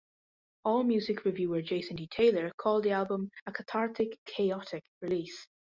[0.65, 2.07] AllMusic reviewer Jason D.
[2.07, 5.45] Taylor called the album "a cathartic, chaotic release".